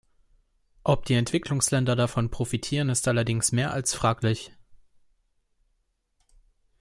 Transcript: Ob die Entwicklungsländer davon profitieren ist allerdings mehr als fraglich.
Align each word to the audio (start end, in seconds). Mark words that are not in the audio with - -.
Ob 0.83 1.05
die 1.05 1.13
Entwicklungsländer 1.13 1.95
davon 1.95 2.31
profitieren 2.31 2.89
ist 2.89 3.07
allerdings 3.07 3.51
mehr 3.51 3.71
als 3.71 3.93
fraglich. 3.93 4.51